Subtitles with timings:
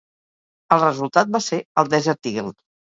[0.77, 2.61] El resultat va ser el Desert Eagle.